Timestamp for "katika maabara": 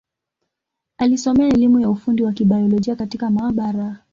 2.95-3.97